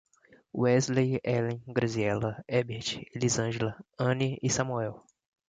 Wesley, 0.51 1.21
Ellen, 1.23 1.61
Graziela, 1.67 2.43
Hebert, 2.49 3.05
Elisângela, 3.15 3.77
Ane 3.99 4.39
e 4.41 4.49
Samoel 4.49 4.99